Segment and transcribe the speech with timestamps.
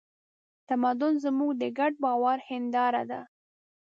[0.69, 3.21] تمدن زموږ د ګډ باور هینداره ده.